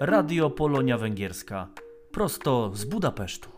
Radio 0.00 0.50
Polonia 0.50 0.98
Węgierska, 0.98 1.68
prosto 2.12 2.70
z 2.74 2.84
Budapesztu. 2.84 3.55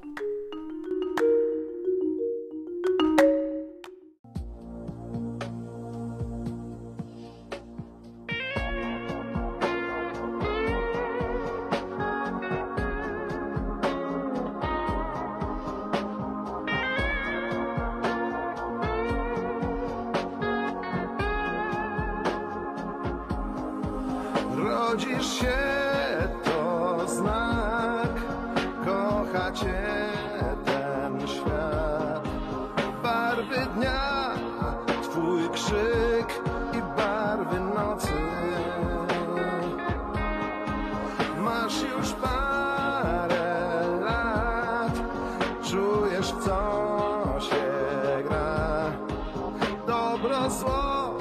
zło 50.50 51.14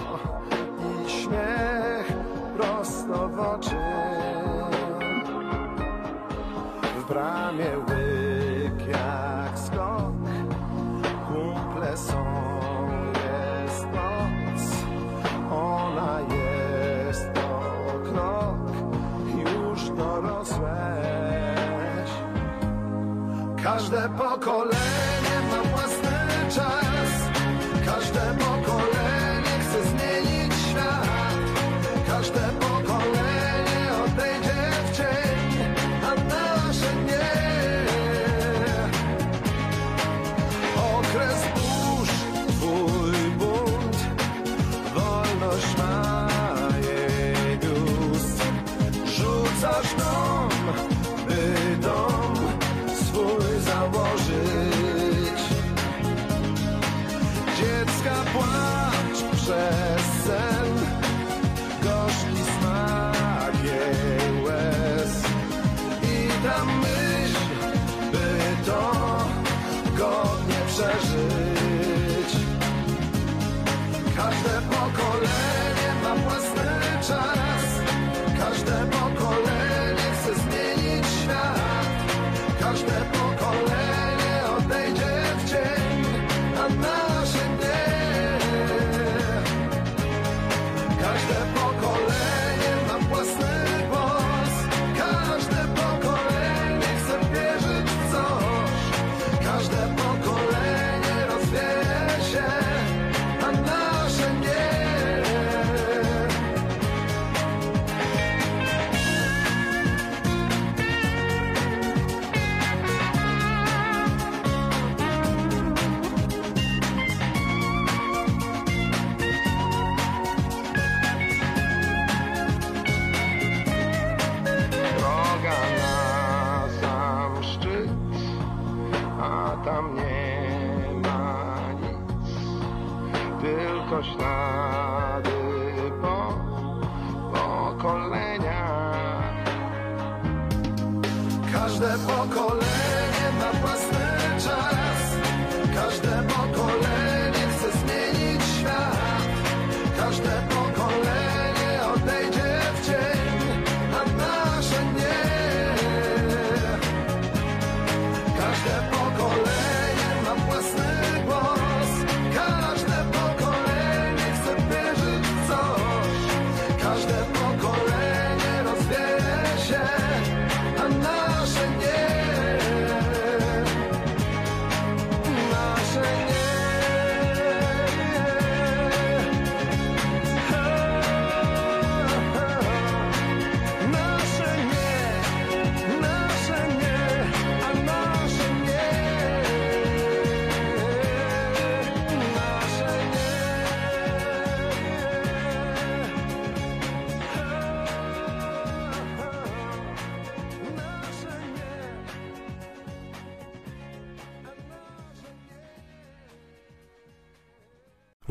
i 1.05 1.09
śmiech 1.09 2.13
prosto 2.58 3.30
w 3.30 3.40
oczy. 3.40 3.76
W 7.00 7.08
bramie 7.08 7.78
łyk 7.78 8.88
jak 8.88 9.59
skok, 9.59 10.14
kumple 11.28 11.98
są, 11.98 12.25
jest 13.14 13.86
noc, 13.86 14.64
ona 15.52 16.20
jest 16.20 17.33
to 17.33 17.61
krok, 18.09 18.72
już 19.38 19.89
dorosłeś. 19.89 20.67
Każde 23.64 24.09
pokolenie 24.09 24.97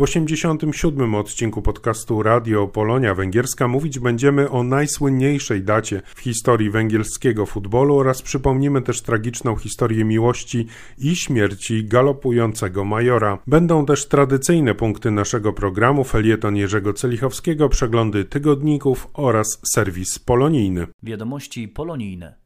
87 0.07 1.15
odcinku 1.15 1.63
podcastu 1.63 2.23
Radio 2.23 2.69
Polonia 2.69 3.15
Węgierska 3.15 3.69
mówić 3.69 3.99
będziemy 3.99 4.51
o 4.51 4.63
najsłynniejszej 4.63 5.63
dacie 5.63 6.03
w 6.15 6.21
historii 6.21 6.71
węgierskiego 6.71 7.47
futbolu 7.47 7.99
oraz 7.99 8.23
przypomnimy 8.23 8.83
też 8.83 9.03
tragiczną 9.03 9.57
historię 9.57 10.05
miłości 10.05 10.67
i 10.99 11.17
śmierci 11.17 11.85
galopującego 11.85 12.85
majora. 12.85 13.39
Będą 13.47 13.87
też 13.87 14.09
tradycyjne 14.09 14.75
punkty 14.75 15.11
naszego 15.11 15.53
programu, 15.53 16.05
felieton 16.05 16.57
Jerzego 16.57 16.93
Celichowskiego, 16.93 17.69
przeglądy 17.69 18.25
tygodników 18.25 19.09
oraz 19.15 19.61
serwis 19.75 20.19
polonijny. 20.19 20.87
Wiadomości 21.03 21.69
polonijne. 21.69 22.46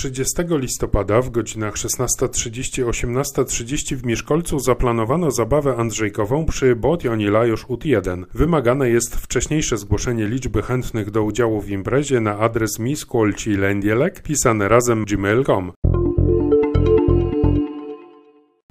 30 0.00 0.34
listopada 0.50 1.22
w 1.22 1.30
godzinach 1.30 1.74
16.30-18.30 1.74 3.96
w 3.96 4.04
Mieszkolcu 4.04 4.58
zaplanowano 4.58 5.30
zabawę 5.30 5.76
andrzejkową 5.76 6.46
przy 6.46 6.76
Botioni 6.76 7.26
Lajosz 7.26 7.64
UT 7.68 7.84
1. 7.84 8.26
Wymagane 8.34 8.90
jest 8.90 9.16
wcześniejsze 9.16 9.78
zgłoszenie 9.78 10.26
liczby 10.26 10.62
chętnych 10.62 11.10
do 11.10 11.22
udziału 11.22 11.60
w 11.60 11.70
imprezie 11.70 12.20
na 12.20 12.38
adres 12.38 12.78
miskolcilendielek 12.78 14.22
pisane 14.22 14.68
razem 14.68 15.04
gmail.com. 15.04 15.72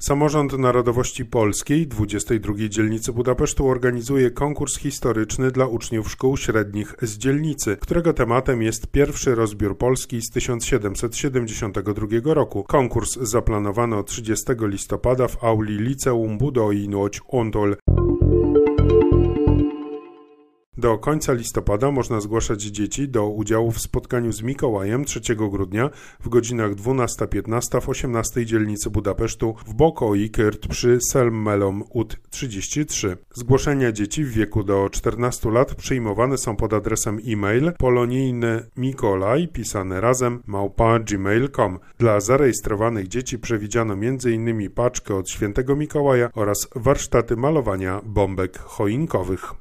Samorząd 0.00 0.58
Narodowości 0.58 1.24
Polskiej 1.24 1.86
22 1.86 2.54
dzielnicy 2.68 3.12
Budapesztu 3.12 3.68
organizuje 3.68 4.30
konkurs 4.30 4.78
historyczny 4.78 5.50
dla 5.50 5.66
uczniów 5.66 6.10
szkół 6.10 6.36
średnich 6.36 6.94
z 7.02 7.18
dzielnicy, 7.18 7.76
którego 7.80 8.12
tematem 8.12 8.62
jest 8.62 8.86
pierwszy 8.86 9.34
rozbiór 9.34 9.78
Polski 9.78 10.22
z 10.22 10.30
1772 10.30 12.34
roku. 12.34 12.64
Konkurs 12.64 13.16
zaplanowano 13.16 14.02
30 14.02 14.44
listopada 14.60 15.28
w 15.28 15.44
auli 15.44 15.78
Liceum 15.78 16.38
Budoi 16.38 16.88
Noć 16.88 17.20
Ontol. 17.28 17.76
Do 20.80 20.98
końca 20.98 21.32
listopada 21.32 21.90
można 21.90 22.20
zgłaszać 22.20 22.62
dzieci 22.62 23.08
do 23.08 23.28
udziału 23.28 23.70
w 23.70 23.80
spotkaniu 23.80 24.32
z 24.32 24.42
Mikołajem 24.42 25.04
3 25.04 25.20
grudnia 25.36 25.90
w 26.20 26.28
godzinach 26.28 26.74
12-15 26.74 27.80
w 27.80 27.88
18 27.88 28.46
dzielnicy 28.46 28.90
Budapesztu 28.90 29.54
w 29.66 29.74
Bokoi 29.74 30.30
Kyrt 30.30 30.66
przy 30.68 30.98
Selmelom 31.10 31.84
UT 31.90 32.16
33. 32.30 33.16
Zgłoszenia 33.34 33.92
dzieci 33.92 34.24
w 34.24 34.30
wieku 34.30 34.64
do 34.64 34.90
14 34.90 35.50
lat 35.50 35.74
przyjmowane 35.74 36.38
są 36.38 36.56
pod 36.56 36.72
adresem 36.72 37.18
e-mail 37.26 37.72
polonijny 37.78 38.66
Mikolaj 38.76 39.48
pisane 39.48 40.00
razem 40.00 40.42
małpa 40.46 40.98
gmail.com. 40.98 41.78
Dla 41.98 42.20
zarejestrowanych 42.20 43.08
dzieci 43.08 43.38
przewidziano 43.38 43.94
m.in. 43.94 44.70
paczkę 44.70 45.14
od 45.14 45.30
świętego 45.30 45.76
Mikołaja 45.76 46.30
oraz 46.34 46.68
warsztaty 46.76 47.36
malowania 47.36 48.00
bombek 48.04 48.58
choinkowych. 48.58 49.54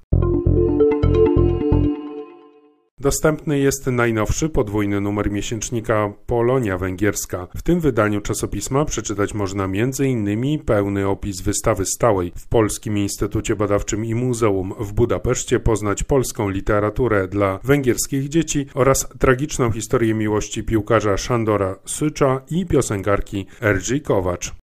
Dostępny 3.01 3.59
jest 3.59 3.87
najnowszy 3.87 4.49
podwójny 4.49 5.01
numer 5.01 5.31
miesięcznika 5.31 6.13
Polonia 6.25 6.77
Węgierska. 6.77 7.47
W 7.55 7.61
tym 7.61 7.79
wydaniu 7.79 8.21
czasopisma 8.21 8.85
przeczytać 8.85 9.33
można 9.33 9.63
m.in. 9.63 10.59
pełny 10.59 11.07
opis 11.07 11.41
wystawy 11.41 11.85
stałej 11.85 12.31
w 12.35 12.47
Polskim 12.47 12.97
Instytucie 12.97 13.55
Badawczym 13.55 14.05
i 14.05 14.15
Muzeum 14.15 14.73
w 14.79 14.93
Budapeszcie, 14.93 15.59
poznać 15.59 16.03
polską 16.03 16.49
literaturę 16.49 17.27
dla 17.27 17.59
węgierskich 17.63 18.29
dzieci 18.29 18.65
oraz 18.73 19.09
tragiczną 19.19 19.71
historię 19.71 20.13
miłości 20.13 20.63
piłkarza 20.63 21.17
Szandora 21.17 21.75
Sycza 21.85 22.41
i 22.51 22.65
piosenkarki 22.65 23.45
Erzi 23.61 24.01
Kowacz. 24.01 24.53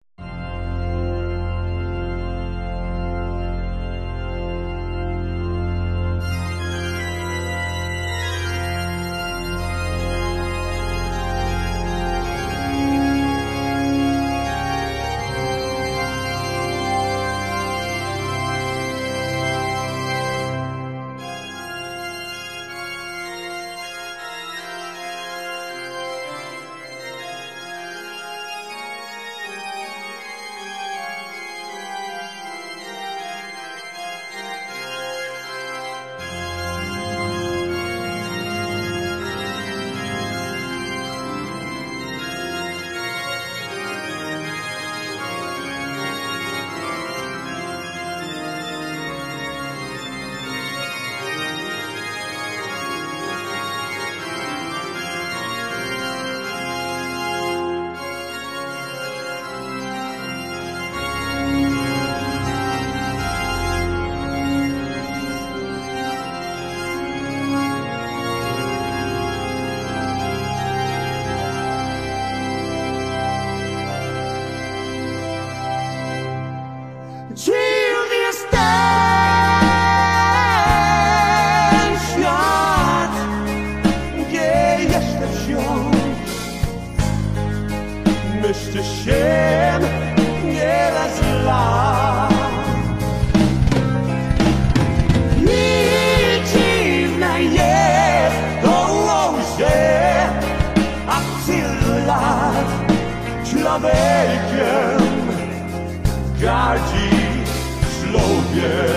yeah. 108.56 108.95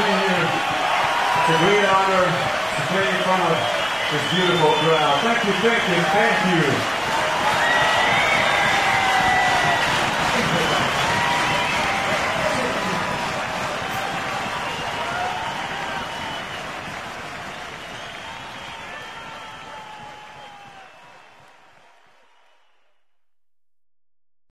A 0.00 1.58
great 1.58 1.84
honor 1.84 2.24
to 2.24 2.82
play 2.92 3.08
in 3.08 3.20
front 3.26 3.42
of 3.42 3.56
this 4.10 4.24
beautiful 4.32 4.72
crowd. 4.82 5.20
Thank 5.20 5.44
you, 5.44 5.52
thank 5.60 5.82
you, 5.88 6.00
thank 6.16 6.38
you. 6.50 7.02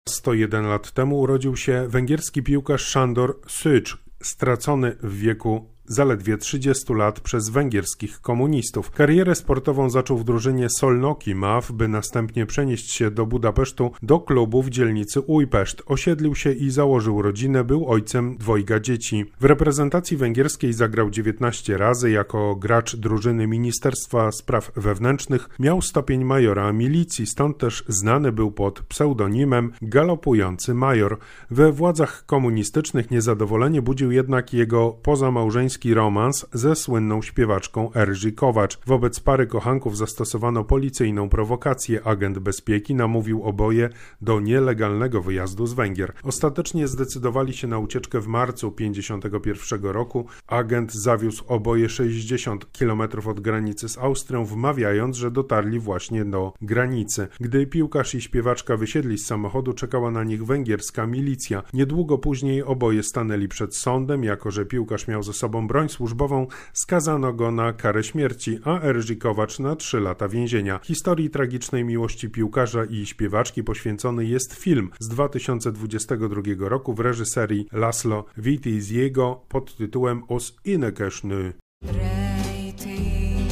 Sto 0.09 0.33
jeden 0.33 0.67
lat 0.67 0.91
temu 0.91 1.19
urodził 1.19 1.57
się 1.57 1.87
węgierski 1.87 2.43
piłkarz 2.43 2.95
Sándor 2.95 3.33
Sücs, 3.47 3.97
stracony 4.21 4.95
w 5.03 5.17
wieku 5.19 5.69
zaledwie 5.91 6.37
30 6.37 6.93
lat 6.93 7.19
przez 7.19 7.49
węgierskich 7.49 8.21
komunistów. 8.21 8.91
Karierę 8.91 9.35
sportową 9.35 9.89
zaczął 9.89 10.17
w 10.17 10.23
drużynie 10.23 10.67
Solnoki 10.69 11.35
Maw, 11.35 11.71
by 11.71 11.87
następnie 11.87 12.45
przenieść 12.45 12.93
się 12.93 13.11
do 13.11 13.25
Budapesztu 13.25 13.91
do 14.01 14.19
klubu 14.19 14.63
w 14.63 14.69
dzielnicy 14.69 15.21
Újpest. 15.21 15.83
Osiedlił 15.85 16.35
się 16.35 16.51
i 16.51 16.69
założył 16.69 17.21
rodzinę, 17.21 17.63
był 17.63 17.87
ojcem 17.87 18.37
dwojga 18.37 18.79
dzieci. 18.79 19.25
W 19.39 19.45
reprezentacji 19.45 20.17
węgierskiej 20.17 20.73
zagrał 20.73 21.09
19 21.09 21.77
razy 21.77 22.11
jako 22.11 22.55
gracz 22.55 22.95
drużyny 22.95 23.47
Ministerstwa 23.47 24.31
Spraw 24.31 24.71
Wewnętrznych. 24.75 25.49
Miał 25.59 25.81
stopień 25.81 26.23
majora 26.23 26.73
milicji, 26.73 27.25
stąd 27.27 27.57
też 27.57 27.83
znany 27.87 28.31
był 28.31 28.51
pod 28.51 28.81
pseudonimem 28.81 29.71
Galopujący 29.81 30.73
Major. 30.73 31.17
We 31.51 31.71
władzach 31.71 32.25
komunistycznych 32.25 33.11
niezadowolenie 33.11 33.81
budził 33.81 34.11
jednak 34.11 34.53
jego 34.53 34.91
pozamałżeński 34.91 35.80
romans 35.85 36.45
ze 36.53 36.75
słynną 36.75 37.21
śpiewaczką 37.21 37.93
Erzy 37.93 38.31
Kowacz. 38.31 38.79
Wobec 38.85 39.19
pary 39.19 39.47
kochanków 39.47 39.97
zastosowano 39.97 40.63
policyjną 40.63 41.29
prowokację. 41.29 42.03
Agent 42.03 42.39
bezpieki 42.39 42.95
namówił 42.95 43.43
oboje 43.43 43.89
do 44.21 44.39
nielegalnego 44.39 45.21
wyjazdu 45.21 45.67
z 45.67 45.73
Węgier. 45.73 46.13
Ostatecznie 46.23 46.87
zdecydowali 46.87 47.53
się 47.53 47.67
na 47.67 47.79
ucieczkę 47.79 48.19
w 48.19 48.27
marcu 48.27 48.71
1951 48.71 49.91
roku. 49.91 50.25
Agent 50.47 50.93
zawiózł 50.93 51.43
oboje 51.47 51.89
60 51.89 52.65
km 52.79 53.01
od 53.25 53.39
granicy 53.39 53.89
z 53.89 53.97
Austrią, 53.97 54.45
wmawiając, 54.45 55.17
że 55.17 55.31
dotarli 55.31 55.79
właśnie 55.79 56.25
do 56.25 56.53
granicy. 56.61 57.27
Gdy 57.39 57.67
piłkarz 57.67 58.15
i 58.15 58.21
śpiewaczka 58.21 58.77
wysiedli 58.77 59.17
z 59.17 59.25
samochodu, 59.25 59.73
czekała 59.73 60.11
na 60.11 60.23
nich 60.23 60.45
węgierska 60.45 61.07
milicja. 61.07 61.63
Niedługo 61.73 62.17
później 62.17 62.63
oboje 62.63 63.03
stanęli 63.03 63.47
przed 63.47 63.75
sądem, 63.75 64.23
jako 64.23 64.51
że 64.51 64.65
piłkarz 64.65 65.07
miał 65.07 65.23
ze 65.23 65.33
sobą 65.33 65.60
broń 65.67 65.89
służbową, 65.89 66.47
skazano 66.73 67.33
go 67.33 67.51
na 67.51 67.73
karę 67.73 68.03
śmierci, 68.03 68.59
a 68.63 68.81
Erzy 68.81 69.15
Kowacz 69.15 69.59
na 69.59 69.75
3 69.75 69.99
lata 69.99 70.27
więzienia. 70.27 70.79
Historii 70.83 71.29
tragicznej 71.29 71.83
miłości 71.83 72.29
piłkarza 72.29 72.85
i 72.85 73.05
śpiewaczki 73.05 73.63
poświęcony 73.63 74.25
jest 74.25 74.53
film 74.53 74.89
z 74.99 75.07
2022 75.07 76.41
roku 76.59 76.93
w 76.93 76.99
reżyserii 76.99 77.67
Laszlo 77.71 78.25
Witiziego 78.37 79.41
pod 79.49 79.75
tytułem 79.75 80.23
Os 80.27 80.55
Inekesnő. 80.65 81.53
Rejtély, 81.81 83.47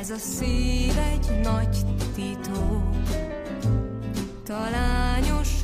ez 0.00 0.10
egy 0.10 1.42
nagy 1.42 1.76
titok, 2.16 2.82
talányos 4.44 5.62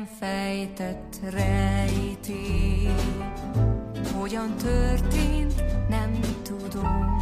Nem 0.00 0.08
fejtett 0.18 1.20
rejtély, 1.30 2.88
hogyan 4.12 4.56
történt, 4.56 5.64
nem 5.88 6.20
tudom. 6.42 7.19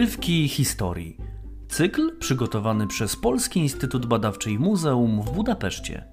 Urywki 0.00 0.48
historii. 0.48 1.16
Cykl 1.68 2.18
przygotowany 2.18 2.86
przez 2.86 3.16
Polski 3.16 3.60
Instytut 3.60 4.06
Badawczy 4.06 4.50
i 4.50 4.58
Muzeum 4.58 5.22
w 5.22 5.30
Budapeszcie. 5.30 6.04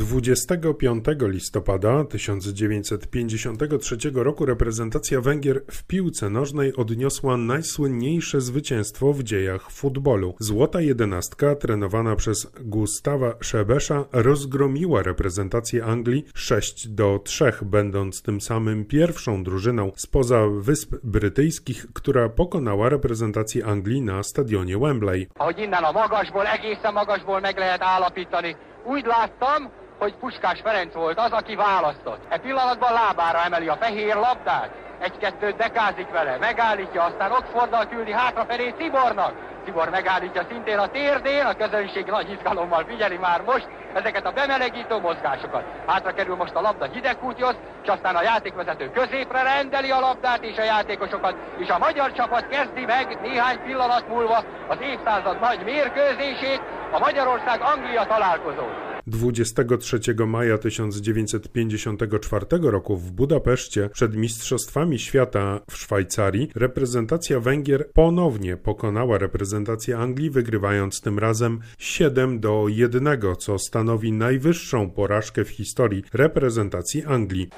25 0.00 1.04
listopada 1.20 2.04
1953 2.04 3.96
roku 4.14 4.46
reprezentacja 4.46 5.20
Węgier 5.20 5.62
w 5.70 5.84
piłce 5.84 6.30
nożnej 6.30 6.76
odniosła 6.76 7.36
najsłynniejsze 7.36 8.40
zwycięstwo 8.40 9.12
w 9.12 9.22
dziejach 9.22 9.70
futbolu. 9.70 10.34
Złota 10.38 10.80
jedenastka, 10.80 11.54
trenowana 11.54 12.16
przez 12.16 12.52
Gustawa 12.60 13.34
Szebesza, 13.40 14.04
rozgromiła 14.12 15.02
reprezentację 15.02 15.84
Anglii 15.84 16.24
6 16.34 16.88
do 16.88 17.18
3, 17.24 17.52
będąc 17.62 18.22
tym 18.22 18.40
samym 18.40 18.84
pierwszą 18.84 19.44
drużyną 19.44 19.92
spoza 19.96 20.46
Wysp 20.60 20.94
Brytyjskich, 21.04 21.86
która 21.92 22.28
pokonała 22.28 22.88
reprezentację 22.88 23.66
Anglii 23.66 24.02
na 24.02 24.22
stadionie 24.22 24.78
Wembley. 24.78 25.28
ahogy 25.38 25.64
innen 25.64 25.84
a 25.84 25.92
magasból, 25.92 26.46
egészen 26.46 26.92
magasból 26.92 27.40
meg 27.40 27.58
lehet 27.58 27.82
állapítani. 27.82 28.56
Úgy 28.84 29.04
láttam, 29.04 29.70
hogy 30.00 30.14
Puskás 30.14 30.60
Ferenc 30.60 30.94
volt 30.94 31.18
az, 31.18 31.32
aki 31.32 31.54
választott. 31.54 32.20
E 32.28 32.38
pillanatban 32.38 32.92
lábára 32.92 33.44
emeli 33.44 33.68
a 33.68 33.76
fehér 33.80 34.14
labdát, 34.14 34.70
egy-kettőt 35.00 35.56
dekázik 35.56 36.10
vele, 36.10 36.36
megállítja, 36.36 37.02
aztán 37.02 37.32
ott 37.32 37.50
fordal 37.52 37.86
küldi 37.86 38.12
hátrafelé 38.12 38.74
Cibornak. 38.78 39.32
Cibor 39.64 39.88
megállítja 39.90 40.44
szintén 40.48 40.78
a 40.78 40.86
térdén, 40.86 41.44
a 41.44 41.54
közönség 41.54 42.06
nagy 42.06 42.30
izgalommal 42.30 42.84
figyeli 42.88 43.16
már 43.16 43.42
most 43.42 43.68
ezeket 43.94 44.26
a 44.26 44.30
bemelegítő 44.30 44.96
mozgásokat. 44.96 45.64
Hátra 45.86 46.12
kerül 46.12 46.36
most 46.36 46.54
a 46.54 46.60
labda 46.60 46.84
hidegkúthoz, 46.84 47.56
és 47.82 47.88
aztán 47.88 48.16
a 48.16 48.22
játékvezető 48.22 48.90
középre 48.90 49.42
rendeli 49.42 49.90
a 49.90 50.00
labdát 50.00 50.44
és 50.44 50.56
a 50.56 50.62
játékosokat, 50.62 51.34
és 51.58 51.68
a 51.68 51.78
magyar 51.78 52.12
csapat 52.12 52.48
kezdi 52.48 52.84
meg 52.84 53.18
néhány 53.22 53.62
pillanat 53.62 54.08
múlva 54.08 54.44
az 54.68 54.80
évszázad 54.80 55.40
nagy 55.40 55.64
mérkőzését, 55.64 56.62
a 56.92 56.98
Magyarország-Anglia 56.98 58.04
találkozót. 58.04 58.89
23 59.10 60.00
maja 60.26 60.58
1954 60.58 62.46
roku 62.62 62.96
w 62.96 63.12
Budapeszcie 63.12 63.88
przed 63.88 64.16
Mistrzostwami 64.16 64.98
Świata 64.98 65.60
w 65.70 65.76
Szwajcarii 65.76 66.50
reprezentacja 66.54 67.40
Węgier 67.40 67.90
ponownie 67.92 68.56
pokonała 68.56 69.18
reprezentację 69.18 69.98
Anglii, 69.98 70.30
wygrywając 70.30 71.00
tym 71.00 71.18
razem 71.18 71.60
7 71.78 72.40
do 72.40 72.64
1, 72.68 73.18
co 73.38 73.58
stanowi 73.58 74.12
najwyższą 74.12 74.90
porażkę 74.90 75.44
w 75.44 75.48
historii 75.48 76.04
reprezentacji 76.12 77.04
Anglii. 77.04 77.50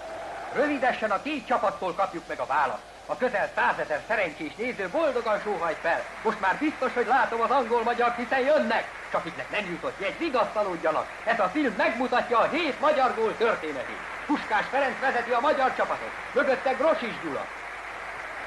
Rövidesen 0.56 1.12
a 1.12 1.18
két 1.18 1.46
csapattól 1.46 1.94
kapjuk 1.94 2.28
meg 2.28 2.40
a 2.40 2.46
választ. 2.46 2.91
A 3.12 3.16
közel 3.16 3.50
százezer 3.54 4.00
szerencsés 4.08 4.54
néző 4.56 4.88
boldogan 4.88 5.40
sóhajt 5.40 5.76
fel. 5.76 6.04
Most 6.22 6.40
már 6.40 6.56
biztos, 6.58 6.92
hogy 6.94 7.06
látom 7.06 7.40
az 7.40 7.50
angol-magyar, 7.50 8.14
hiszen 8.16 8.40
jönnek. 8.40 8.84
Csak 9.10 9.20
akiknek 9.20 9.50
nem 9.50 9.64
jutott 9.70 10.00
jegy, 10.00 10.18
vigasztalódjanak. 10.18 11.06
Ez 11.24 11.40
a 11.40 11.48
film 11.48 11.74
megmutatja 11.76 12.38
a 12.38 12.48
hét 12.48 12.80
magyar 12.80 13.14
gól 13.14 13.36
történetét. 13.36 14.02
Puskás 14.26 14.66
Ferenc 14.70 14.98
vezeti 15.00 15.30
a 15.30 15.40
magyar 15.40 15.74
csapatot. 15.76 16.12
Mögötte 16.34 16.72
Grosis 16.72 17.20
Gyula. 17.22 17.46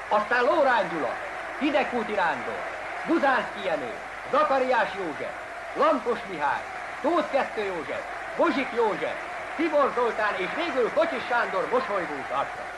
Aztán 0.08 0.44
Lórán 0.44 0.88
Gyula, 0.88 1.14
Hidegkúti 1.58 2.12
Nándor, 2.12 2.62
Buzánszki 3.06 3.64
Jenő, 3.64 3.92
Zakariás 4.30 4.90
József, 4.98 5.34
Lampos 5.74 6.18
Mihály, 6.28 6.64
Tóth 7.02 7.30
Kettő 7.30 7.62
József, 7.62 8.02
Bozsik 8.36 8.68
József, 8.74 9.16
Tibor 9.56 9.92
Zoltán 9.94 10.34
és 10.36 10.48
végül 10.56 10.92
Kocsis 10.92 11.26
Sándor 11.28 11.68
mosolygót 11.70 12.30
arca. 12.30 12.75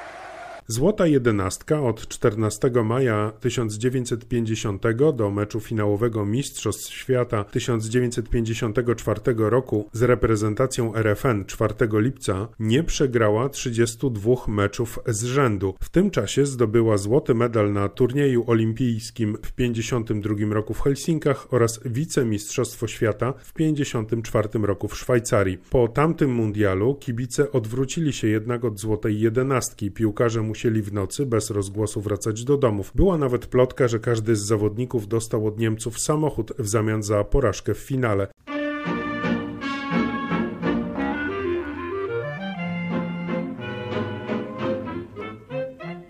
Złota 0.71 1.07
jedenastka 1.07 1.83
od 1.83 2.09
14 2.09 2.71
maja 2.85 3.33
1950 3.41 4.83
do 5.15 5.31
meczu 5.31 5.61
finałowego 5.61 6.27
Mistrzostw 6.27 6.93
Świata 6.93 7.45
1954 7.45 9.21
roku 9.37 9.89
z 9.93 10.03
reprezentacją 10.03 10.95
RFN 10.95 11.45
4 11.45 11.75
lipca 11.93 12.49
nie 12.61 12.83
przegrała 12.83 13.49
32 13.49 14.35
meczów 14.49 14.99
z 15.07 15.25
rzędu. 15.25 15.75
W 15.81 15.89
tym 15.89 16.11
czasie 16.11 16.47
zdobyła 16.47 16.97
złoty 16.97 17.35
medal 17.35 17.73
na 17.73 17.89
turnieju 17.89 18.45
olimpijskim 18.47 19.39
w 19.43 19.53
52 19.53 20.35
roku 20.51 20.75
w 20.75 20.81
Helsinkach 20.81 21.47
oraz 21.51 21.81
wicemistrzostwo 21.85 22.87
świata 22.87 23.35
w 23.39 23.53
54 23.53 24.49
roku 24.63 24.89
w 24.89 24.99
Szwajcarii. 24.99 25.59
Po 25.71 25.89
tamtym 25.89 26.35
mundialu 26.35 26.95
kibice 26.95 27.53
odwrócili 27.53 28.13
się 28.13 28.29
jednak 28.29 28.65
od 28.65 28.81
złotej 28.81 29.21
jedenastki. 29.21 29.91
Piłkarze 29.91 30.43
musieli 30.43 30.58
w 30.67 30.93
nocy 30.93 31.27
bez 31.27 31.51
rozgłosu 31.51 32.01
wracać 32.01 32.45
do 32.45 32.57
domów. 32.57 32.93
Była 32.95 33.19
nawet 33.19 33.47
plotka, 33.47 33.89
że 33.89 33.99
każdy 33.99 34.37
z 34.37 34.41
zawodników 34.41 35.09
dostał 35.09 35.47
od 35.47 35.59
Niemców 35.59 36.01
samochód 36.01 36.53
w 36.59 36.69
zamian 36.69 37.03
za 37.03 37.25
porażkę 37.25 37.75
w 37.75 37.79
finale. 37.79 38.29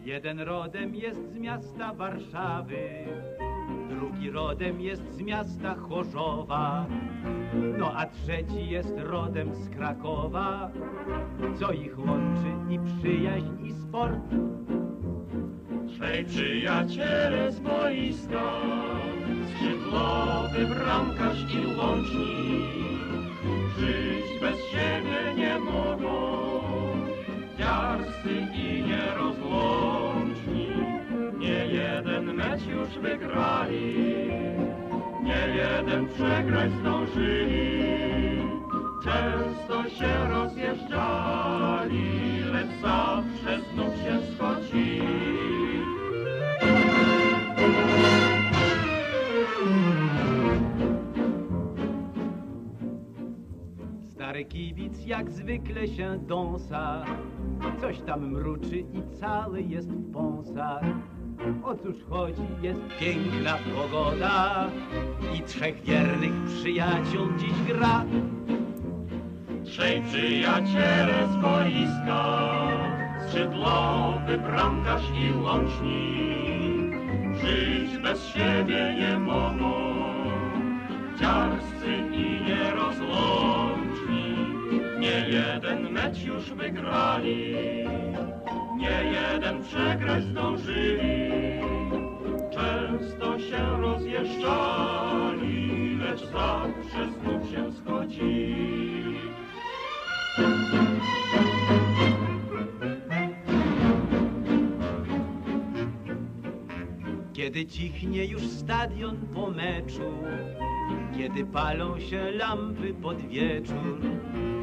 Jeden 0.05 0.41
rodem 0.41 0.95
jest 0.95 1.33
z 1.33 1.39
miasta 1.39 1.95
Warszawy, 1.95 2.79
drugi 4.19 4.31
rodem 4.31 4.81
jest 4.81 5.13
z 5.13 5.21
miasta 5.23 5.75
Chorzowa, 5.75 6.87
no 7.79 7.93
a 7.97 8.07
trzeci 8.07 8.69
jest 8.69 8.95
rodem 8.97 9.55
z 9.55 9.69
Krakowa, 9.69 10.71
co 11.59 11.73
ich 11.73 11.99
łączy 11.99 12.75
i 12.75 12.79
przyjaźń 12.79 13.67
i 13.67 13.73
sport. 13.73 14.21
Trzej 15.87 16.25
przyjaciele 16.25 17.53
z 17.53 17.61
boiska, 17.61 18.53
skrzydłowy 19.49 20.75
bramkarz 20.75 21.55
i 21.55 21.77
łącznik. 21.77 22.99
Żyć 23.79 24.41
bez 24.41 24.57
siebie 24.71 25.35
nie 25.37 25.59
mogą, 25.59 26.11
jarscy 27.59 28.47
i 28.55 28.83
nierozłączni. 28.83 29.88
Już 32.79 32.99
wygrali, 32.99 33.95
nie 35.23 35.55
jeden 35.57 36.09
przegrać 36.09 36.73
zdążyli. 36.73 37.79
Często 39.05 39.89
się 39.89 40.29
rozjeżdżali, 40.29 42.03
lecz 42.53 42.71
zawsze 42.83 43.61
znów 43.75 43.97
się 43.97 44.19
schodzili. 44.35 45.03
Stary 54.11 54.45
kibic 54.45 55.07
jak 55.07 55.31
zwykle 55.31 55.89
się 55.89 56.19
dąsa, 56.27 57.05
coś 57.81 58.01
tam 58.01 58.31
mruczy 58.31 58.79
i 58.79 59.03
cały 59.21 59.63
jest 59.63 59.91
w 59.93 60.13
pąsach. 60.13 60.85
O 61.65 61.75
cóż 61.75 61.97
chodzi, 62.11 62.43
jest 62.63 62.81
piękna 63.01 63.59
pogoda 63.75 64.71
i 65.35 65.43
trzech 65.43 65.83
wiernych 65.85 66.33
przyjaciół 66.47 67.29
dziś 67.39 67.63
gra. 67.67 68.05
Trzej 69.65 70.03
przyjaciele 70.03 71.29
z 71.33 71.37
boiska, 71.37 72.49
skrzydłowy 73.27 74.39
bramkarz 74.39 75.03
i 75.11 75.33
łącznik. 75.43 76.99
Żyć 77.41 77.99
bez 78.03 78.27
siebie 78.27 78.97
nie 79.01 79.19
mogą, 79.19 79.95
dziarscy 81.21 81.97
i 82.13 82.41
nierozłączni. 82.45 84.37
Nie 84.99 85.29
jeden 85.29 85.93
mecz 85.93 86.23
już 86.23 86.53
wygrali, 86.53 87.55
nie 88.79 89.05
jeden 89.13 89.63
przegrać 89.63 90.25
zdążyli. 90.25 91.31
Często 92.51 93.39
się 93.39 93.81
rozjeżdżali, 93.81 95.69
lecz 95.97 96.21
zawsze 96.21 97.13
znów 97.13 97.51
się 97.51 97.73
schodzili. 97.73 99.19
Kiedy 107.33 107.67
cichnie 107.67 108.25
już 108.25 108.43
stadion 108.43 109.17
po 109.35 109.51
meczu, 109.51 110.13
kiedy 111.17 111.45
palą 111.45 112.01
się 112.01 112.31
lampy 112.31 112.95
pod 113.03 113.21
wieczór, 113.21 114.01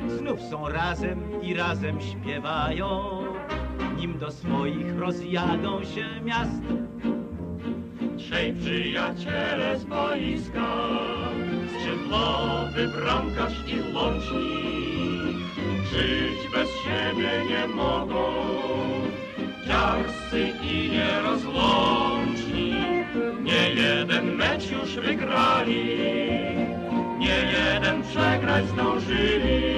znów 0.08 0.42
są 0.42 0.70
razem 0.70 1.42
i 1.42 1.54
razem 1.54 2.02
śpiewają, 2.02 3.25
nim 3.98 4.18
do 4.20 4.32
swoich 4.32 5.00
rozjadą 5.00 5.84
się 5.84 6.22
miast. 6.24 6.62
Trzej 8.18 8.54
przyjaciele 8.54 9.80
z 9.80 9.84
boiska, 9.84 10.68
skrzydłowy 11.70 12.88
bramkarz 12.88 13.54
i 13.68 13.94
łącznik. 13.96 15.38
Żyć 15.92 16.52
bez 16.54 16.70
siebie 16.84 17.32
nie 17.50 17.68
mogą, 17.68 18.34
dziarscy 19.68 20.54
i 20.64 20.90
nierozłączni. 20.92 22.74
Nie 23.44 23.70
jeden 23.82 24.36
mecz 24.36 24.72
już 24.72 24.96
wygrali, 24.96 25.86
nie 27.20 27.40
jeden 27.52 28.04
przegrać 28.04 28.68
zdążyli. 28.68 29.75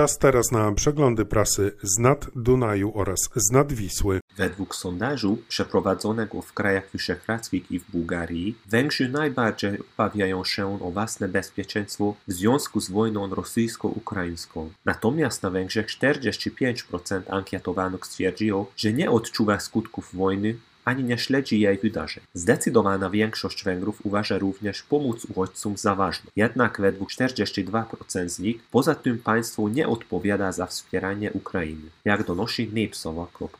Czas 0.00 0.18
teraz 0.18 0.52
na 0.52 0.72
przeglądy 0.72 1.24
prasy 1.24 1.72
z 1.82 1.98
nad 1.98 2.26
Dunaju 2.36 2.92
oraz 2.94 3.18
z 3.34 3.50
nad 3.50 3.72
Wisły. 3.72 4.20
Według 4.36 4.74
sondażu 4.74 5.38
przeprowadzonego 5.48 6.42
w 6.42 6.52
krajach 6.52 6.90
wyszehradzkich 6.92 7.70
i 7.70 7.78
w 7.80 7.90
Bułgarii, 7.90 8.58
Węgrzy 8.66 9.08
najbardziej 9.08 9.78
obawiają 9.94 10.44
się 10.44 10.82
o 10.82 10.90
własne 10.90 11.28
bezpieczeństwo 11.28 12.14
w 12.28 12.32
związku 12.32 12.80
z 12.80 12.90
wojną 12.90 13.34
rosyjsko-ukraińską. 13.34 14.70
Natomiast 14.84 15.42
na 15.42 15.50
Węgrzech 15.50 15.86
45% 15.86 17.22
ankietowanych 17.30 18.06
stwierdziło, 18.06 18.70
że 18.76 18.92
nie 18.92 19.10
odczuwa 19.10 19.60
skutków 19.60 20.14
wojny 20.14 20.56
ani 20.84 21.04
nie 21.04 21.18
śledzi 21.18 21.60
jej 21.60 21.78
wydarzeń. 21.78 22.24
Zdecydowana 22.34 23.10
większość 23.10 23.64
Węgrów 23.64 24.06
uważa 24.06 24.38
również 24.38 24.82
pomoc 24.82 25.24
uchodźcom 25.24 25.76
za 25.76 25.94
ważną. 25.94 26.30
Jednak 26.36 26.80
według 26.80 27.10
42% 27.10 28.28
z 28.28 28.38
nich 28.38 28.62
poza 28.70 28.94
tym 28.94 29.18
państwo 29.18 29.68
nie 29.68 29.88
odpowiada 29.88 30.52
za 30.52 30.66
wspieranie 30.66 31.32
Ukrainy, 31.32 31.90
jak 32.04 32.24
donosi 32.24 32.70
Nipsowa.hu. 32.72 33.50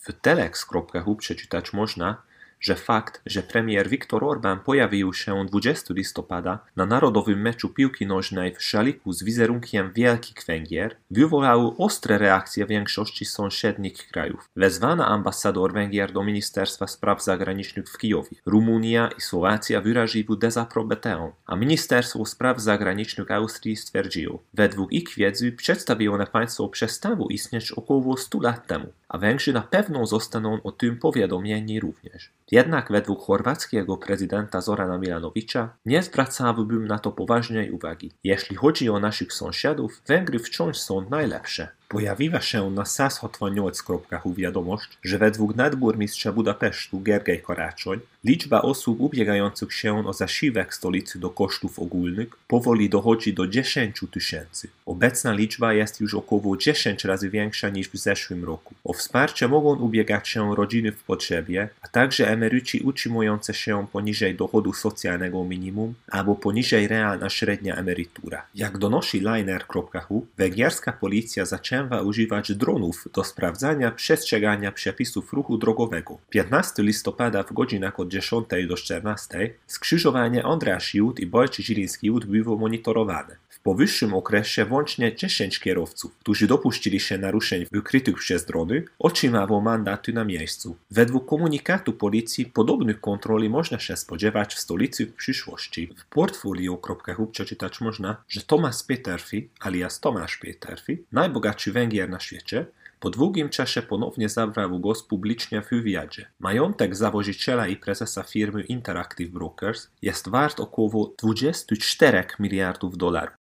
W 0.00 0.12
telex.hu 0.12 1.16
przeczytać 1.16 1.72
można, 1.72 2.16
że 2.60 2.74
fakt, 2.74 3.22
że 3.26 3.42
premier 3.42 3.88
Viktor 3.88 4.22
Orbán 4.22 4.58
pojawił 4.58 5.14
się 5.14 5.46
20 5.46 5.94
listopada 5.94 6.58
na 6.76 6.86
narodowym 6.86 7.40
meczu 7.40 7.68
piłki 7.68 8.06
nożnej 8.06 8.54
w 8.54 8.62
szaliku 8.62 9.12
z 9.12 9.22
wizerunkiem 9.22 9.92
Wielkich 9.94 10.44
Węgier, 10.46 10.96
wywołał 11.10 11.74
ostre 11.78 12.18
reakcje 12.18 12.66
większości 12.66 13.24
sąsiednich 13.24 14.08
krajów. 14.08 14.48
Wezwana 14.56 15.06
ambasador 15.06 15.72
Węgier 15.72 16.12
do 16.12 16.24
Ministerstwa 16.24 16.86
Spraw 16.86 17.24
Zagranicznych 17.24 17.88
w 17.88 17.98
Kijowie. 17.98 18.36
Rumunia 18.46 19.10
i 19.18 19.20
Słowacja 19.20 19.80
wyraziły 19.80 20.38
dezaprobatę, 20.38 21.32
a 21.46 21.56
Ministerstwo 21.56 22.24
Spraw 22.26 22.60
Zagranicznych 22.60 23.30
Austrii 23.30 23.76
stwierdziło, 23.76 24.42
według 24.54 24.92
ich 24.92 25.14
wiedzy 25.16 25.52
przedstawione 25.52 26.26
państwo 26.26 26.68
przestało 26.68 27.28
istnieć 27.28 27.72
około 27.72 28.16
100 28.16 28.40
lat 28.40 28.66
temu, 28.66 28.86
a 29.08 29.18
Węgrzy 29.18 29.52
na 29.52 29.62
pewno 29.62 30.06
zostaną 30.06 30.62
o 30.62 30.72
tym 30.72 30.96
powiadomieni 30.96 31.80
również. 31.80 32.30
Jednak 32.50 32.92
według 32.92 33.22
chorwackiego 33.22 33.96
prezydenta 33.96 34.60
Zorana 34.60 34.98
Milanowicza 34.98 35.76
nie 35.86 36.02
zwracałbym 36.02 36.86
na 36.86 36.98
to 36.98 37.12
poważnej 37.12 37.70
uwagi. 37.70 38.12
Jeśli 38.24 38.56
chodzi 38.56 38.90
o 38.90 39.00
naszych 39.00 39.32
sąsiadów, 39.32 40.02
Węgry 40.06 40.38
wciąż 40.38 40.78
są 40.78 41.08
najlepsze. 41.10 41.77
Pojawiła 41.88 42.40
się 42.40 42.70
na 42.70 42.84
sashotwaniec.hu 42.84 44.34
wiadomość, 44.34 44.88
że 45.02 45.18
według 45.18 45.56
nadburmistrza 45.56 46.32
Budapesztu 46.32 47.00
Gergely 47.00 47.38
Karaczoń 47.38 48.00
liczba 48.24 48.62
osób 48.62 49.00
ubiegających 49.00 49.72
się 49.74 50.06
o 50.06 50.12
zasiłek 50.12 50.74
stolicy 50.74 51.18
do 51.18 51.30
kosztów 51.30 51.78
ogólnych 51.78 52.28
powoli 52.48 52.88
dochodzi 52.88 53.34
do 53.34 53.46
10 53.46 54.00
tysięcy. 54.10 54.68
Obecna 54.86 55.32
liczba 55.32 55.72
jest 55.72 56.00
już 56.00 56.14
około 56.14 56.56
10 56.56 57.04
razy 57.04 57.30
większa 57.30 57.68
niż 57.68 57.88
w 57.88 57.96
zeszłym 57.96 58.44
roku. 58.44 58.74
O 58.84 58.92
wsparcie 58.92 59.48
mogą 59.48 59.76
ubiegać 59.76 60.28
się 60.28 60.54
rodziny 60.56 60.92
w 60.92 61.02
potrzebie, 61.02 61.68
a 61.82 61.88
także 61.88 62.28
emeryci 62.30 62.80
utrzymujący 62.80 63.54
się 63.54 63.86
poniżej 63.92 64.34
dochodu 64.34 64.72
socjalnego 64.72 65.44
minimum 65.44 65.94
albo 66.10 66.34
poniżej 66.34 66.88
realna 66.88 67.30
średnia 67.30 67.74
emerytura. 67.76 68.46
Jak 68.54 68.78
donosi 68.78 69.20
liner.hu, 69.20 70.26
węgierska 70.36 70.92
policja 70.92 71.44
zaczęła 71.44 71.77
używać 71.82 72.52
dronów 72.54 73.08
do 73.14 73.24
sprawdzania 73.24 73.90
przestrzegania 73.90 74.72
przepisów 74.72 75.32
ruchu 75.32 75.58
drogowego. 75.58 76.18
15 76.30 76.82
listopada 76.82 77.42
w 77.42 77.52
godzinach 77.52 78.00
od 78.00 78.08
10 78.08 78.46
do 78.68 78.76
14 78.76 79.54
skrzyżowanie 79.66 80.44
Andreasz 80.44 80.94
Jud 80.94 81.20
i 81.20 81.26
Bolczy 81.26 81.62
Ziliński 81.62 82.06
Jud 82.06 82.24
było 82.24 82.56
monitorowane. 82.56 83.36
W 83.60 83.62
powyższym 83.62 84.14
okresie 84.14 84.64
włącznie 84.64 85.16
10 85.16 85.58
kierowców, 85.60 86.16
którzy 86.16 86.46
dopuścili 86.46 87.00
się 87.00 87.18
naruszeń 87.18 87.66
wykrytych 87.72 88.16
przez 88.16 88.44
drony, 88.44 88.84
otrzymało 88.98 89.60
mandaty 89.60 90.12
na 90.12 90.24
miejscu. 90.24 90.76
Według 90.90 91.26
komunikatu 91.28 91.92
policji 91.92 92.46
podobnych 92.46 93.00
kontroli 93.00 93.48
można 93.48 93.78
się 93.78 93.96
spodziewać 93.96 94.54
w 94.54 94.58
stolicy 94.58 95.06
w 95.06 95.14
przyszłości. 95.14 95.94
W 95.96 96.06
portfolio.hu 96.06 97.26
przeczytać 97.26 97.80
można, 97.80 98.16
że 98.28 98.42
Tomasz 98.42 98.82
Peterfi, 98.82 99.48
alias 99.60 100.00
Tomasz 100.00 100.36
Peterfi, 100.36 101.02
najbogatszy 101.12 101.72
Węgier 101.72 102.10
na 102.10 102.20
świecie, 102.20 102.66
po 103.00 103.10
długim 103.10 103.48
czasie 103.48 103.82
ponownie 103.82 104.28
zabrał 104.28 104.80
głos 104.80 105.02
publicznie 105.02 105.62
w 105.62 105.70
wywiadzie. 105.70 106.26
Majątek 106.38 106.96
zawodziciela 106.96 107.66
i 107.66 107.76
prezesa 107.76 108.22
firmy 108.22 108.62
Interactive 108.62 109.30
Brokers 109.30 109.90
jest 110.02 110.28
wart 110.28 110.60
około 110.60 111.14
24 111.22 112.24
miliardów 112.38 112.96
dolarów. 112.96 113.36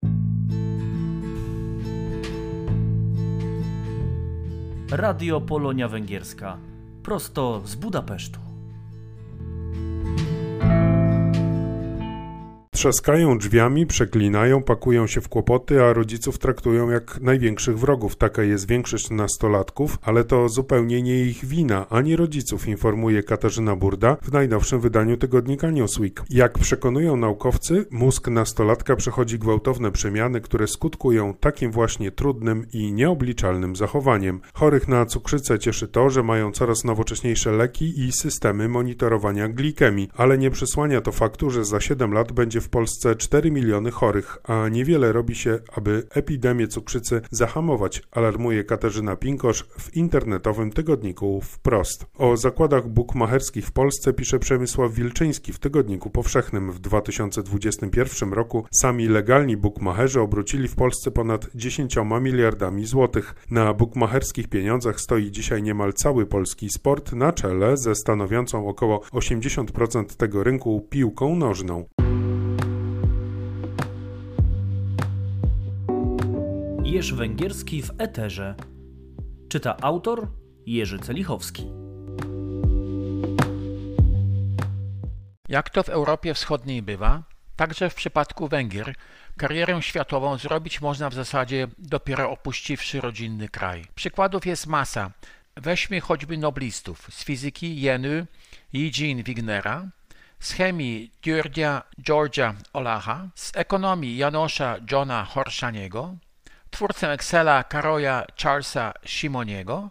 Radio 4.90 5.40
Polonia 5.40 5.88
Węgierska. 5.88 6.58
Prosto 7.02 7.62
z 7.64 7.74
Budapesztu. 7.74 8.45
Trzaskają 12.76 13.38
drzwiami, 13.38 13.86
przeklinają, 13.86 14.62
pakują 14.62 15.06
się 15.06 15.20
w 15.20 15.28
kłopoty, 15.28 15.82
a 15.82 15.92
rodziców 15.92 16.38
traktują 16.38 16.90
jak 16.90 17.20
największych 17.20 17.78
wrogów. 17.78 18.16
Taka 18.16 18.42
jest 18.42 18.68
większość 18.68 19.10
nastolatków, 19.10 19.98
ale 20.02 20.24
to 20.24 20.48
zupełnie 20.48 21.02
nie 21.02 21.20
ich 21.20 21.44
wina, 21.44 21.88
ani 21.88 22.16
rodziców, 22.16 22.68
informuje 22.68 23.22
Katarzyna 23.22 23.76
Burda 23.76 24.16
w 24.22 24.32
najnowszym 24.32 24.80
wydaniu 24.80 25.16
tygodnika 25.16 25.70
Newsweek. 25.70 26.22
Jak 26.30 26.58
przekonują 26.58 27.16
naukowcy, 27.16 27.86
mózg 27.90 28.28
nastolatka 28.28 28.96
przechodzi 28.96 29.38
gwałtowne 29.38 29.92
przemiany, 29.92 30.40
które 30.40 30.66
skutkują 30.66 31.34
takim 31.34 31.72
właśnie 31.72 32.10
trudnym 32.10 32.66
i 32.72 32.92
nieobliczalnym 32.92 33.76
zachowaniem. 33.76 34.40
Chorych 34.54 34.88
na 34.88 35.06
cukrzycę 35.06 35.58
cieszy 35.58 35.88
to, 35.88 36.10
że 36.10 36.22
mają 36.22 36.52
coraz 36.52 36.84
nowocześniejsze 36.84 37.52
leki 37.52 38.00
i 38.00 38.12
systemy 38.12 38.68
monitorowania 38.68 39.48
glikemii, 39.48 40.08
ale 40.16 40.38
nie 40.38 40.50
przesłania 40.50 41.00
to 41.00 41.12
faktu, 41.12 41.50
że 41.50 41.64
za 41.64 41.80
7 41.80 42.12
lat 42.12 42.32
będzie 42.32 42.60
w 42.66 42.68
Polsce 42.68 43.16
4 43.16 43.50
miliony 43.50 43.90
chorych, 43.90 44.38
a 44.44 44.68
niewiele 44.68 45.12
robi 45.12 45.34
się, 45.34 45.58
aby 45.74 46.06
epidemię 46.10 46.68
cukrzycy 46.68 47.20
zahamować, 47.30 48.02
alarmuje 48.10 48.64
Katarzyna 48.64 49.16
Pinkosz 49.16 49.62
w 49.78 49.96
internetowym 49.96 50.72
tygodniku 50.72 51.40
Wprost. 51.40 52.06
O 52.14 52.36
zakładach 52.36 52.88
bukmacherskich 52.88 53.66
w 53.66 53.72
Polsce 53.72 54.12
pisze 54.12 54.38
Przemysław 54.38 54.92
Wilczyński 54.92 55.52
w 55.52 55.58
tygodniku 55.58 56.10
powszechnym. 56.10 56.72
W 56.72 56.78
2021 56.78 58.32
roku 58.32 58.64
sami 58.80 59.08
legalni 59.08 59.56
bukmacherzy 59.56 60.20
obrócili 60.20 60.68
w 60.68 60.74
Polsce 60.74 61.10
ponad 61.10 61.46
10 61.54 61.96
miliardami 62.20 62.86
złotych. 62.86 63.34
Na 63.50 63.74
bukmacherskich 63.74 64.48
pieniądzach 64.48 65.00
stoi 65.00 65.30
dzisiaj 65.30 65.62
niemal 65.62 65.92
cały 65.92 66.26
polski 66.26 66.70
sport 66.70 67.12
na 67.12 67.32
czele 67.32 67.76
ze 67.76 67.94
stanowiącą 67.94 68.68
około 68.68 68.98
80% 68.98 70.04
tego 70.04 70.44
rynku 70.44 70.86
piłką 70.90 71.36
nożną. 71.36 71.84
Jerz 76.86 77.12
Węgierski 77.12 77.82
w 77.82 77.90
Eterze. 77.98 78.54
Czyta 79.48 79.76
autor 79.80 80.28
Jerzy 80.66 80.98
Celichowski. 80.98 81.66
Jak 85.48 85.70
to 85.70 85.82
w 85.82 85.88
Europie 85.88 86.34
Wschodniej 86.34 86.82
bywa, 86.82 87.22
także 87.56 87.90
w 87.90 87.94
przypadku 87.94 88.48
Węgier 88.48 88.94
karierę 89.36 89.82
światową 89.82 90.38
zrobić 90.38 90.80
można 90.80 91.10
w 91.10 91.14
zasadzie 91.14 91.68
dopiero 91.78 92.30
opuściwszy 92.30 93.00
rodzinny 93.00 93.48
kraj. 93.48 93.84
Przykładów 93.94 94.46
jest 94.46 94.66
masa. 94.66 95.10
Weźmy 95.56 96.00
choćby 96.00 96.38
noblistów 96.38 97.08
z 97.10 97.24
fizyki 97.24 97.80
Jeny 97.80 98.26
Eugene 98.74 99.22
Wignera, 99.22 99.88
z 100.40 100.52
chemii 100.52 101.10
Djurdia 101.22 101.82
Georgia 102.02 102.54
Olacha, 102.72 103.28
z 103.34 103.52
ekonomii 103.56 104.16
Janosza 104.16 104.76
Johna 104.90 105.24
Horszaniego, 105.24 106.14
twórcę 106.76 107.12
Excela 107.12 107.64
Karoja 107.64 108.24
Charlesa 108.42 108.92
Simoniego, 109.06 109.90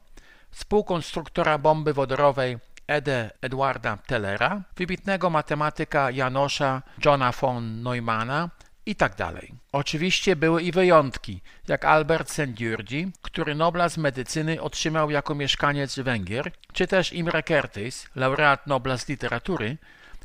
współkonstruktora 0.52 1.58
bomby 1.58 1.94
wodorowej 1.94 2.58
Ede 2.88 3.32
Edwarda 3.42 3.98
Tellera, 3.98 4.62
wybitnego 4.76 5.30
matematyka 5.30 6.12
Janosza 6.12 6.82
Johna 7.06 7.32
von 7.32 7.84
Neumana 7.84 8.50
i 8.86 8.96
tak. 8.96 9.14
Oczywiście 9.72 10.36
były 10.36 10.62
i 10.62 10.72
wyjątki, 10.72 11.42
jak 11.68 11.86
Albert 11.86 12.30
Szent-Györgyi, 12.32 13.12
który 13.22 13.56
Nobla 13.56 13.90
z 13.90 13.98
medycyny 13.98 14.62
otrzymał 14.62 15.12
jako 15.12 15.36
mieszkaniec 15.36 16.00
Węgier, 16.00 16.52
czy 16.74 16.88
też 16.88 17.14
Imre 17.14 17.44
Kertész, 17.44 17.96
laureat 18.16 18.68
Nobla 18.68 18.98
z 18.98 19.08
literatury, 19.08 19.78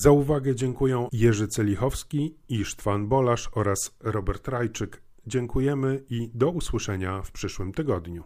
Za 0.03 0.11
uwagę 0.11 0.55
dziękuję 0.55 1.09
Jerzy 1.13 1.49
Celichowski, 1.49 2.35
Isztwan 2.49 3.09
Bolasz 3.09 3.51
oraz 3.53 3.97
Robert 4.01 4.49
Rajczyk. 4.49 5.03
Dziękujemy 5.27 6.05
i 6.11 6.31
do 6.35 6.51
usłyszenia 6.51 7.23
w 7.23 7.33
przyszłym 7.33 7.73
tygodniu. 7.73 8.25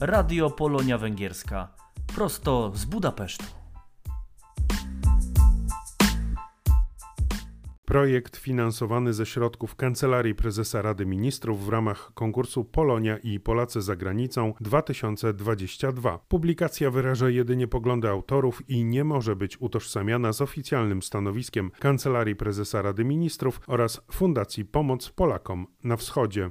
Radio 0.00 0.50
Polonia 0.50 0.98
Węgierska. 0.98 1.68
Prosto 2.14 2.72
z 2.74 2.84
Budapesztu. 2.84 3.59
Projekt 7.90 8.36
finansowany 8.36 9.12
ze 9.12 9.26
środków 9.26 9.76
Kancelarii 9.76 10.34
Prezesa 10.34 10.82
Rady 10.82 11.06
Ministrów 11.06 11.66
w 11.66 11.68
ramach 11.68 12.10
konkursu 12.14 12.64
Polonia 12.64 13.18
i 13.18 13.40
Polacy 13.40 13.82
za 13.82 13.96
granicą 13.96 14.54
2022. 14.60 16.18
Publikacja 16.18 16.90
wyraża 16.90 17.30
jedynie 17.30 17.68
poglądy 17.68 18.08
autorów 18.08 18.62
i 18.68 18.84
nie 18.84 19.04
może 19.04 19.36
być 19.36 19.60
utożsamiana 19.60 20.32
z 20.32 20.40
oficjalnym 20.40 21.02
stanowiskiem 21.02 21.70
Kancelarii 21.78 22.36
Prezesa 22.36 22.82
Rady 22.82 23.04
Ministrów 23.04 23.60
oraz 23.66 24.00
Fundacji 24.10 24.64
Pomoc 24.64 25.08
Polakom 25.08 25.66
na 25.84 25.96
Wschodzie. 25.96 26.48